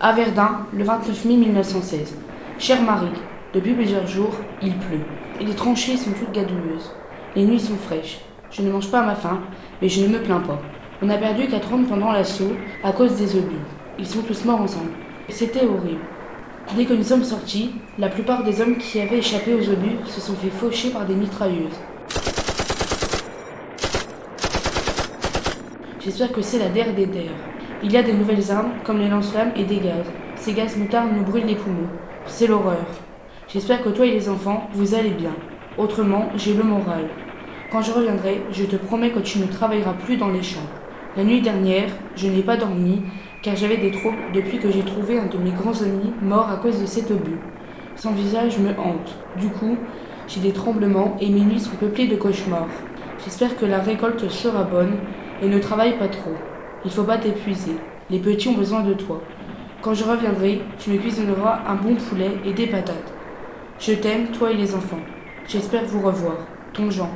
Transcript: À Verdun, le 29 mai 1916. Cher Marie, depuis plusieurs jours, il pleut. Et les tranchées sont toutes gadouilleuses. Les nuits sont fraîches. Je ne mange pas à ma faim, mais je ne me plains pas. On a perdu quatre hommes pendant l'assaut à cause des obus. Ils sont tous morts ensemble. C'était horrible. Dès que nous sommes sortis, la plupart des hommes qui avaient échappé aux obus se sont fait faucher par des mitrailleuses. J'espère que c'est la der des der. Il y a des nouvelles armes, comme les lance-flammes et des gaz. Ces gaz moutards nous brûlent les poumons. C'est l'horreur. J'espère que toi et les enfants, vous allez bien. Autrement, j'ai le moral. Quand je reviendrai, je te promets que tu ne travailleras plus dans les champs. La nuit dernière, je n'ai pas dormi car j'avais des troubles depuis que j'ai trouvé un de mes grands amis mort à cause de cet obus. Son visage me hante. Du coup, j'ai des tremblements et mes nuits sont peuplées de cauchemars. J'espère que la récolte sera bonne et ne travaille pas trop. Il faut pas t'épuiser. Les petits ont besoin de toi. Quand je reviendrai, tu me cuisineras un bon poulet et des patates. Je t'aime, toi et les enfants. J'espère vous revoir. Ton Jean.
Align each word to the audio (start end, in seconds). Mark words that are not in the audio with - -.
À 0.00 0.12
Verdun, 0.12 0.60
le 0.72 0.84
29 0.84 1.24
mai 1.24 1.34
1916. 1.34 2.14
Cher 2.60 2.80
Marie, 2.82 3.08
depuis 3.52 3.72
plusieurs 3.72 4.06
jours, 4.06 4.30
il 4.62 4.76
pleut. 4.76 5.00
Et 5.40 5.44
les 5.44 5.56
tranchées 5.56 5.96
sont 5.96 6.12
toutes 6.12 6.30
gadouilleuses. 6.30 6.92
Les 7.34 7.44
nuits 7.44 7.58
sont 7.58 7.74
fraîches. 7.74 8.20
Je 8.52 8.62
ne 8.62 8.70
mange 8.70 8.92
pas 8.92 9.00
à 9.00 9.06
ma 9.06 9.16
faim, 9.16 9.40
mais 9.82 9.88
je 9.88 10.00
ne 10.00 10.06
me 10.06 10.22
plains 10.22 10.38
pas. 10.38 10.62
On 11.02 11.10
a 11.10 11.18
perdu 11.18 11.48
quatre 11.48 11.72
hommes 11.72 11.86
pendant 11.86 12.12
l'assaut 12.12 12.52
à 12.84 12.92
cause 12.92 13.16
des 13.16 13.34
obus. 13.34 13.56
Ils 13.98 14.06
sont 14.06 14.22
tous 14.22 14.44
morts 14.44 14.60
ensemble. 14.60 14.92
C'était 15.30 15.66
horrible. 15.66 15.98
Dès 16.76 16.84
que 16.84 16.94
nous 16.94 17.02
sommes 17.02 17.24
sortis, 17.24 17.72
la 17.98 18.08
plupart 18.08 18.44
des 18.44 18.60
hommes 18.60 18.76
qui 18.76 19.00
avaient 19.00 19.18
échappé 19.18 19.52
aux 19.52 19.68
obus 19.68 19.96
se 20.06 20.20
sont 20.20 20.34
fait 20.34 20.50
faucher 20.50 20.90
par 20.90 21.06
des 21.06 21.14
mitrailleuses. 21.16 21.80
J'espère 25.98 26.30
que 26.30 26.40
c'est 26.40 26.60
la 26.60 26.68
der 26.68 26.94
des 26.94 27.06
der. 27.06 27.32
Il 27.80 27.92
y 27.92 27.96
a 27.96 28.02
des 28.02 28.12
nouvelles 28.12 28.50
armes, 28.50 28.72
comme 28.82 28.98
les 28.98 29.08
lance-flammes 29.08 29.52
et 29.54 29.62
des 29.62 29.76
gaz. 29.76 30.04
Ces 30.34 30.52
gaz 30.52 30.76
moutards 30.76 31.06
nous 31.14 31.22
brûlent 31.22 31.46
les 31.46 31.54
poumons. 31.54 31.86
C'est 32.26 32.48
l'horreur. 32.48 32.84
J'espère 33.46 33.82
que 33.82 33.90
toi 33.90 34.04
et 34.04 34.10
les 34.10 34.28
enfants, 34.28 34.68
vous 34.72 34.96
allez 34.96 35.10
bien. 35.10 35.30
Autrement, 35.76 36.28
j'ai 36.34 36.54
le 36.54 36.64
moral. 36.64 37.04
Quand 37.70 37.80
je 37.80 37.92
reviendrai, 37.92 38.42
je 38.50 38.64
te 38.64 38.74
promets 38.74 39.12
que 39.12 39.20
tu 39.20 39.38
ne 39.38 39.46
travailleras 39.46 39.92
plus 39.92 40.16
dans 40.16 40.30
les 40.30 40.42
champs. 40.42 40.68
La 41.16 41.22
nuit 41.22 41.40
dernière, 41.40 41.88
je 42.16 42.26
n'ai 42.26 42.42
pas 42.42 42.56
dormi 42.56 43.02
car 43.42 43.54
j'avais 43.54 43.76
des 43.76 43.92
troubles 43.92 44.18
depuis 44.34 44.58
que 44.58 44.72
j'ai 44.72 44.82
trouvé 44.82 45.20
un 45.20 45.26
de 45.26 45.38
mes 45.38 45.52
grands 45.52 45.80
amis 45.80 46.12
mort 46.20 46.50
à 46.50 46.56
cause 46.56 46.80
de 46.80 46.86
cet 46.86 47.12
obus. 47.12 47.38
Son 47.94 48.10
visage 48.10 48.58
me 48.58 48.70
hante. 48.70 49.16
Du 49.36 49.50
coup, 49.50 49.76
j'ai 50.26 50.40
des 50.40 50.52
tremblements 50.52 51.16
et 51.20 51.28
mes 51.28 51.42
nuits 51.42 51.60
sont 51.60 51.76
peuplées 51.76 52.08
de 52.08 52.16
cauchemars. 52.16 52.66
J'espère 53.22 53.56
que 53.56 53.66
la 53.66 53.78
récolte 53.78 54.28
sera 54.28 54.64
bonne 54.64 54.96
et 55.40 55.46
ne 55.46 55.60
travaille 55.60 55.96
pas 55.96 56.08
trop. 56.08 56.34
Il 56.84 56.90
faut 56.90 57.04
pas 57.04 57.18
t'épuiser. 57.18 57.76
Les 58.10 58.18
petits 58.18 58.48
ont 58.48 58.54
besoin 58.54 58.82
de 58.82 58.94
toi. 58.94 59.20
Quand 59.82 59.94
je 59.94 60.04
reviendrai, 60.04 60.60
tu 60.78 60.90
me 60.90 60.98
cuisineras 60.98 61.60
un 61.66 61.74
bon 61.74 61.94
poulet 61.94 62.32
et 62.44 62.52
des 62.52 62.66
patates. 62.66 63.12
Je 63.78 63.92
t'aime, 63.92 64.28
toi 64.28 64.50
et 64.50 64.56
les 64.56 64.74
enfants. 64.74 65.00
J'espère 65.46 65.84
vous 65.84 66.00
revoir. 66.00 66.36
Ton 66.72 66.90
Jean. 66.90 67.10